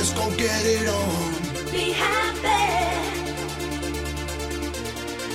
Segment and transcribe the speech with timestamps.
[0.00, 1.32] let's go get it on.
[1.72, 2.64] Be happy.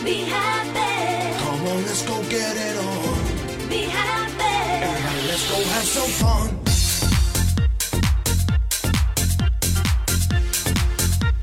[0.03, 1.37] Be happy.
[1.37, 3.69] Come on, let's go get it on.
[3.69, 4.55] Be happy.
[4.83, 6.49] Everybody, let's go have some fun.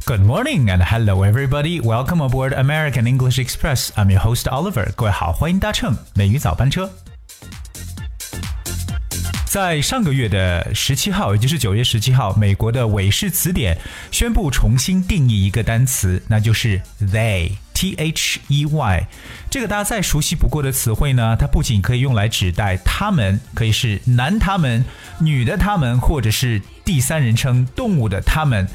[0.06, 1.80] Good morning and hello everybody.
[1.80, 3.92] Welcome aboard American English Express.
[3.96, 4.90] I'm your host Oliver.
[4.96, 6.90] 各位好，欢迎搭乘美语早班车。
[9.53, 13.77] 在上个月的十七号，也就是九月十七号，美国的韦氏词典
[14.09, 17.51] 宣布重新定义一个单词，那就是 they。
[17.75, 19.07] T H E Y，
[19.49, 24.85] 这个大家再熟悉不过的词汇呢，它不仅可以用来指代他们，可以是男他们、
[25.19, 28.67] 女的他们，或者是第三人称动物的他们。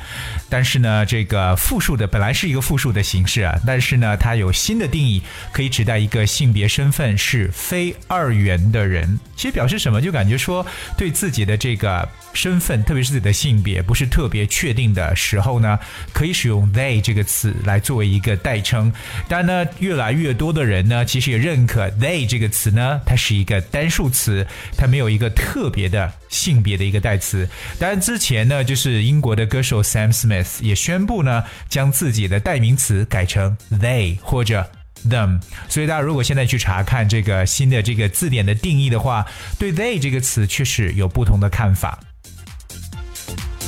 [0.48, 5.22] 但是呢，这个复数的本来是一个复数的形式啊，但是呢，它有新的定义，
[5.52, 9.18] 可以指代一个性别身份是非二元的人。
[9.36, 10.66] 其实表示什么，就感觉说
[10.96, 12.08] 对自己的这个。
[12.34, 15.76] 身份，特别是自己的性别不是特别确定的时候呢，
[16.12, 18.92] 可以使用 they 这个词来作为一个代称。
[19.26, 24.46] 当然呢，越来越多的人呢，其实也认可 they 这个词呢，它是一个单数词，
[24.76, 27.48] 它没有一个特别的性别的一个代词。
[27.78, 34.70] 当然，之前呢，就是英国的歌手 Sam Smith 也宣布呢，将自己的代名词改成 they 或者
[35.08, 35.40] them。
[35.68, 39.26] 所以大家如果现在去查看这个新的这个字典的定义的话，
[39.58, 41.98] 对 they 这个词确实有不同的看法。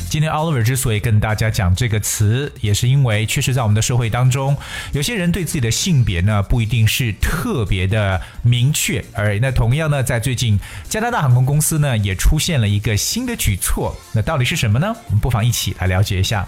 [0.09, 4.55] 今天 Oliver 之所以跟大家讲这个词，也是因为确实在我们的社会当中，
[4.93, 9.03] 有些人对自己的性别呢不一定是特别的明确。
[9.13, 14.95] 而那同样呢，在最近加拿大航空公司呢也出现了一个新的举措，那到底是什么呢？
[15.07, 16.47] 我们不妨一起来了解一下。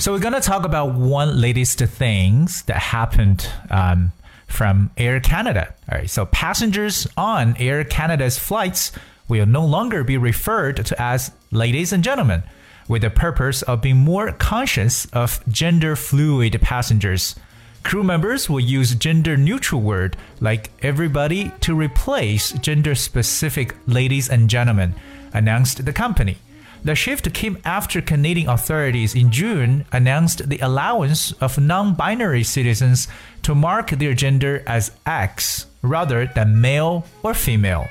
[0.00, 4.12] So we're gonna talk about one latest things that happened um,
[4.46, 5.74] from Air Canada.
[5.88, 8.90] All right, so passengers on Air Canada's flights
[9.31, 12.43] will no longer be referred to as ladies and gentlemen,
[12.89, 17.35] with the purpose of being more conscious of gender fluid passengers.
[17.83, 24.49] Crew members will use gender neutral word like everybody to replace gender specific ladies and
[24.49, 24.95] gentlemen,
[25.33, 26.37] announced the company.
[26.83, 33.07] The shift came after Canadian authorities in June announced the allowance of non binary citizens
[33.43, 37.87] to mark their gender as X rather than male or female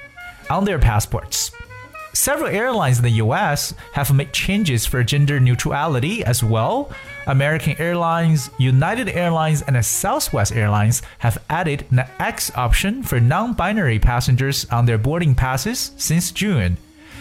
[0.51, 1.53] on their passports.
[2.13, 6.91] Several airlines in the US have made changes for gender neutrality as well.
[7.29, 14.01] American Airlines, United Airlines, and Southwest Airlines have added an X option for non binary
[14.01, 16.77] passengers on their boarding passes since June.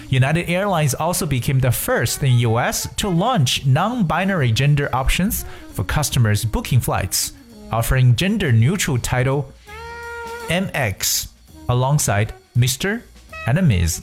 [0.10, 5.46] United Airlines also became the first in the US to launch non binary gender options
[5.70, 7.34] for customers booking flights,
[7.72, 9.54] offering gender neutral title
[10.48, 11.30] MX
[11.70, 13.04] alongside Mr
[13.54, 14.00] Enemies。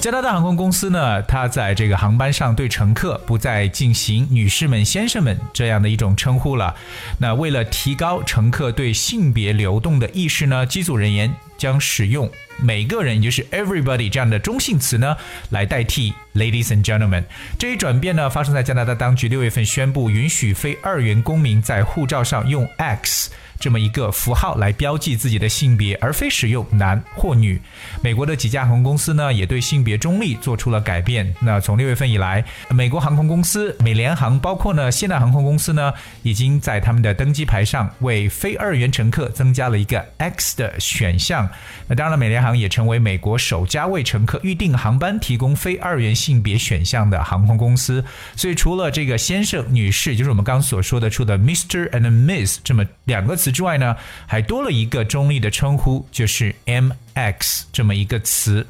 [0.00, 6.74] 加拿大航空公司呢，它在这个航班上对乘客不再进行“女士们”“先生们”这样的一种称呼了。
[7.18, 12.28] 那为了提高乘客对性别流动的意识呢，机组人员将使用
[12.58, 15.14] 每个人，也就是 everybody 这样的中性词呢，
[15.50, 17.22] 来代替 ladies and gentlemen。
[17.58, 23.30] 这一转变呢，发生在加拿大当局六月份宣布允许非二元公民在护照上用 X。
[23.58, 27.60] 这么一个符号来标记自己的性别，而非使用男或女。
[28.02, 31.34] 美国的几家航空公司呢，也对性别中立做出了改变。
[31.40, 35.92] 那从六月份以来，美国航空公司美联航，包括呢现代航空公司呢，
[36.22, 41.46] 已经在他们的登机牌上为非二元乘客增加了一个 X 的选项。
[41.88, 48.04] 那当然了，美联航也成为美国首家为乘客预订航班提供非二元性别选项的航空公司。
[48.36, 51.88] 所以，除了这个先生、女士，就是我们刚刚所说的出的 Mr.
[51.90, 53.50] and Miss 这么两个词。
[53.50, 53.96] 之外呢，
[54.26, 58.66] 还多了一个中立的称呼，就是 MX 这么一个词。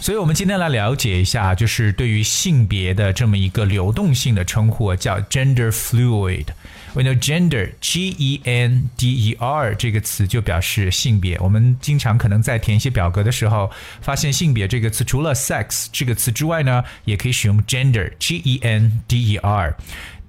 [0.00, 6.46] 所以，我们今天来了解一下，就是对于性别的这么一个流动性的称呼，叫 gender fluid。
[6.94, 11.36] We know gender, G-E-N-D-E-R 这个词就表示性别。
[11.40, 13.68] 我们经常可能在填写表格的时候，
[14.00, 19.76] 发现性别这个词除了 sex 这个词之外呢，也可以使用 gender, G-E-N-D-E-R。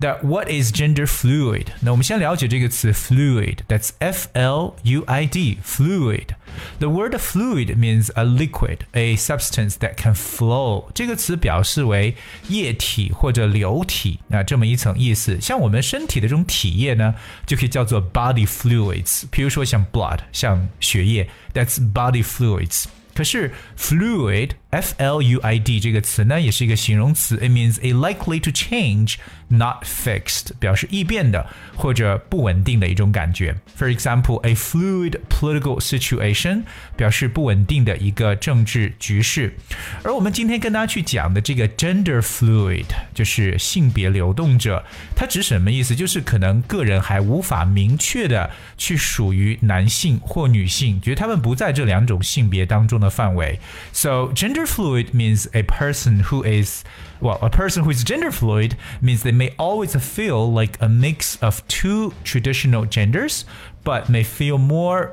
[0.01, 1.67] that what is gender fluid？
[1.81, 9.95] 那我们先了解这个词 fluid，that's F L U I D fluid。The word fluid means a liquid, a substance that
[9.97, 10.91] can flow。
[10.95, 12.17] 这个词表示为
[12.49, 15.41] 液体或者流体啊这么一层意思。
[15.41, 17.15] 像我们身体的这种体液呢，
[17.47, 19.25] 就可以叫做 body fluids。
[19.31, 22.85] 比如说像 blood，像血液，that's body fluids。
[23.16, 29.16] 可是 fluid f l u i d 这个词呢，也是一个形容词，it means a likely to change,
[29.48, 33.56] not fixed，表示易变的或者不稳定的一种感觉。
[33.80, 36.64] For example, a fluid political situation
[36.98, 39.56] 表示不稳定的一个政治局势。
[40.04, 44.84] 而我们今天跟大家去讲的这个 gender fluid 就是性别流动者，
[45.16, 45.96] 它指什么意思？
[45.96, 53.59] 就是可能个人还无法明确的去属于男性或女性，觉得他们不在这两种性别当中的范围。
[53.93, 56.83] So gender fluid means a person who is
[57.21, 61.37] well, a person who is gender fluid means they may always feel like a mix
[61.41, 63.45] of two traditional genders,
[63.85, 65.13] but may feel more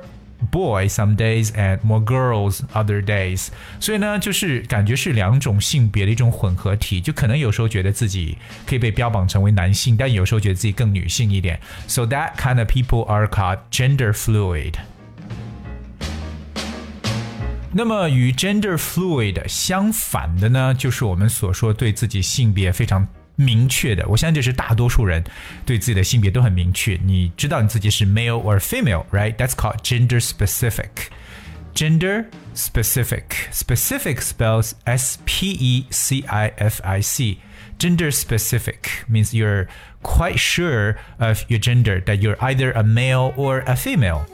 [0.52, 3.48] boy some days and more girls other days。
[3.80, 11.58] 所以呢，就是感觉是两种性别的一种混合体，就可能有时候觉得自己可以被标榜成为男性，但有时候觉得自己更女性一点。
[11.88, 14.74] So that kind of people are called gender fluid.
[17.72, 23.06] 那么与 gender fluid 相反的呢，就是我们所说对自己性别非常
[23.36, 24.06] 明确的。
[24.08, 25.22] 我相信这是大多数人
[25.66, 26.98] 对自己的性别都很明确。
[27.04, 30.88] 你知道你自己是 male or female，right？That's called gender specific.
[31.74, 32.24] Gender
[32.56, 33.24] specific.
[33.52, 37.38] Specific spells S P E C I F I C.
[37.78, 39.68] Gender specific means you're
[40.02, 44.26] quite sure of your gender, that you're either a male or a female.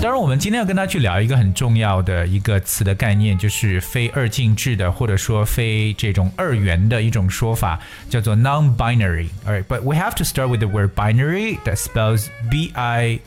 [0.00, 13.18] 当然，我们今天要跟大家去聊一个很重要的一个词的概念，就是非二进制的，或者说非这种二元的一种说法，叫做 non-binary。Alright, but we have to start with the word binary that spells B-I-N-A-R-Y,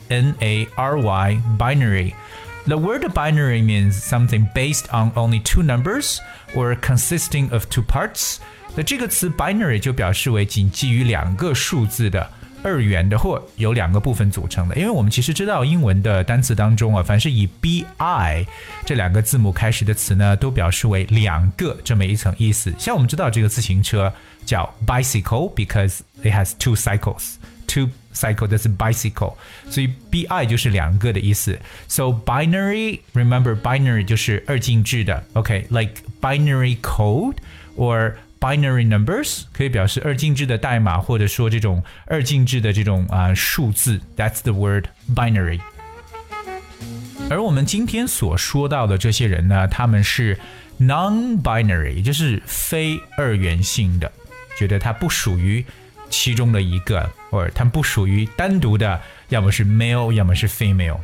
[1.58, 2.14] binary.
[2.66, 6.20] The word binary means something based on only two numbers
[6.54, 8.38] or consisting of two parts.
[8.74, 12.30] 那这个词 binary 就表示为仅基于两个数字的。
[12.65, 18.43] 二元的或由两个部分组成的，因为我们其实知道英文的单词当中啊，凡是以 b i
[18.83, 22.73] 这两个字母开始的词呢，都表示为两个这么一层意思。
[22.79, 24.11] 像我们知道这个自行车
[24.47, 29.35] 叫 bicycle，because it has two cycles，two cycle 这是 bicycle，
[29.69, 31.59] 所以 b i 就是两个的意思。
[31.87, 37.35] So binary，remember binary 就是二进制的，OK，like binary code
[37.77, 43.99] or binary numbers 可以表示二进制的代码，或者说这种二进制的这种啊、数字。
[44.15, 45.59] That's the word binary。
[47.29, 50.37] 而我们今天所说到的这些人呢，他们是
[50.79, 54.11] non-binary，就是非二元性的，
[54.57, 55.65] 觉得它不属于
[56.09, 60.99] 其中的一个，或者他们不属于单独的，要么是 male，要么是 female。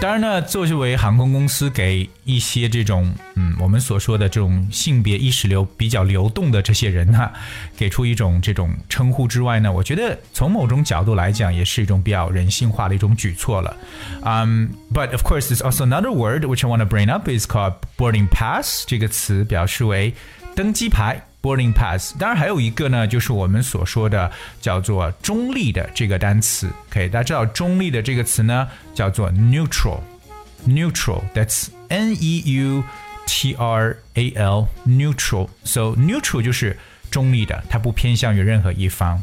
[0.00, 7.28] 当然呢，作为航空公司给一些这种嗯我们所说的这种性别意识流比较流动的这些人呢，
[7.76, 13.76] 给出一种这种称呼之外呢，我觉得从某种角度来讲，也是一种比较人性化的一种举措了。
[14.22, 17.74] Um, but of course, there's also another word which I want to bring up is called
[17.96, 18.84] boarding pass。
[18.86, 20.14] 这个词表示为
[20.54, 21.27] 登机牌。
[21.41, 24.31] boarding pass，当然还有一个呢，就是我们所说的
[24.61, 26.69] 叫做中立的这个单词。
[26.89, 32.83] OK，大家知道中立的这个词呢，叫做 neutral。neutral，that's N E U
[33.25, 36.77] T R A L，neutral。So neutral 就是
[37.11, 39.21] 中立的，它不偏向于任何一方。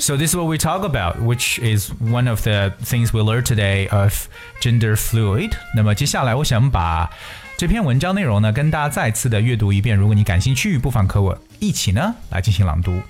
[0.00, 3.46] So this is what we talk about, which is one of the things we learned
[3.46, 4.28] today of
[4.60, 5.52] gender fluid.
[5.74, 7.10] 那么接下来我想把
[7.56, 9.96] 这篇文章内容呢，跟大家再次的阅读一遍。
[9.96, 13.00] 如果你感兴趣，不妨和我一起呢来进行朗读。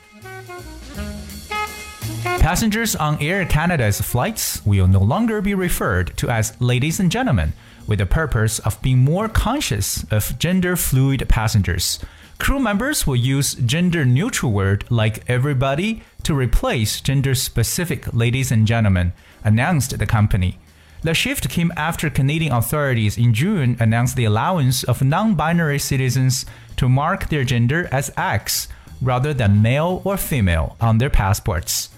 [2.40, 7.50] Passengers on Air Canada's flights will no longer be referred to as ladies and gentlemen,
[7.86, 11.98] with the purpose of being more conscious of gender fluid passengers.
[12.38, 18.66] Crew members will use gender neutral word like everybody to replace gender specific ladies and
[18.66, 19.12] gentlemen,
[19.44, 20.56] announced the company.
[21.03, 26.45] The shift came after Canadian authorities in June announced the allowance of non binary citizens
[26.77, 28.69] to mark their gender as X
[29.01, 31.89] rather than male or female on their passports.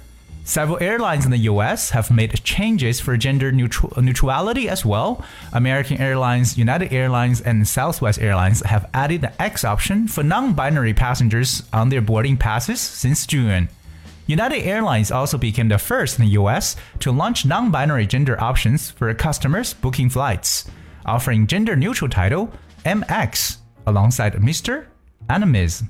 [0.43, 5.23] Several airlines in the US have made changes for gender neutral, neutrality as well.
[5.53, 10.95] American Airlines, United Airlines, and Southwest Airlines have added the X option for non binary
[10.95, 13.69] passengers on their boarding passes since June.
[14.27, 18.89] United Airlines also became the first in the US to launch non binary gender options
[18.89, 20.65] for customers booking flights,
[21.05, 22.51] offering gender neutral title
[22.85, 24.85] MX alongside Mr.
[25.29, 25.83] and Ms.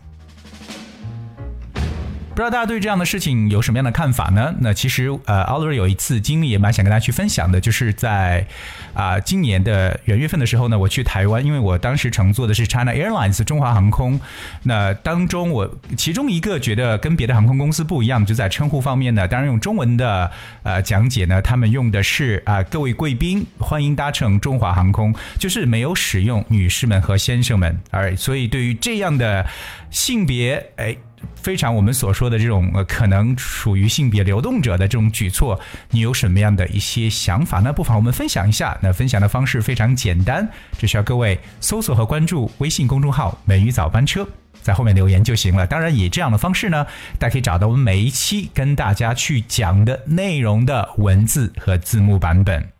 [2.35, 4.53] 不知道大家对这样的事情有什么样的看法呢？
[4.59, 8.45] 那其实呃，Oliver 有一次经历也蛮想跟大家去分享的，就是在
[8.93, 14.19] 啊、今年的元月份的时候呢，我去台湾，因为我当时乘坐的是 China Airlines 中华航空。
[14.63, 20.29] 那当中我其中一个觉得跟别的航空公司不一样，就在称呼方面呢，当然用中文的
[20.63, 29.47] 呃讲解呢，他们用的是啊、各位贵宾欢迎搭乘中华航空，就是没有使用女士们和先生们，而所以对于这样的
[29.89, 30.97] 性别，哎。
[31.35, 35.59] 非常我们所说的这种呃，可能属于性别流动者的这种举措，
[35.91, 37.71] 你有什么样的一些想法呢？
[37.71, 38.77] 不妨我们分享一下。
[38.81, 44.27] 那分享的方式非常简单，只需要各位搜索和关注微信公众号“美语早班车”，
[44.61, 45.65] 在后面留言就行了。
[45.65, 46.85] 当然，以这样的方式呢，
[47.19, 52.74] 大家可以找到我们每一期跟大家去讲的内容的文字和字幕版本。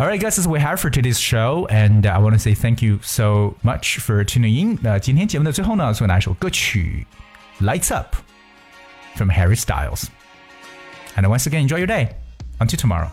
[0.00, 2.54] All right, guys, this is we have for today's show, and I want to say
[2.54, 4.78] thank you so much for tuning in.
[4.82, 7.06] 那今天节目的最后呢，送大家一首歌曲《
[7.64, 10.08] Lights Up》from Harry Styles.
[11.16, 12.10] And once again, enjoy your day.
[12.58, 13.10] Until tomorrow.